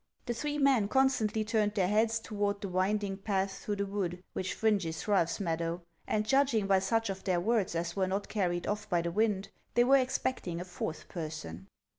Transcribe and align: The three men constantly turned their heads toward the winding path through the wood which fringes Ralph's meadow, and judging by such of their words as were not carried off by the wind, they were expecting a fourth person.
The 0.25 0.33
three 0.33 0.57
men 0.57 0.87
constantly 0.87 1.43
turned 1.43 1.75
their 1.75 1.87
heads 1.87 2.17
toward 2.19 2.59
the 2.61 2.67
winding 2.69 3.17
path 3.17 3.59
through 3.59 3.75
the 3.75 3.85
wood 3.85 4.23
which 4.33 4.55
fringes 4.55 5.07
Ralph's 5.07 5.39
meadow, 5.39 5.83
and 6.07 6.25
judging 6.25 6.65
by 6.65 6.79
such 6.79 7.11
of 7.11 7.23
their 7.23 7.39
words 7.39 7.75
as 7.75 7.95
were 7.95 8.07
not 8.07 8.27
carried 8.27 8.65
off 8.65 8.89
by 8.89 9.03
the 9.03 9.11
wind, 9.11 9.49
they 9.75 9.83
were 9.83 9.97
expecting 9.97 10.59
a 10.59 10.65
fourth 10.65 11.07
person. 11.07 11.67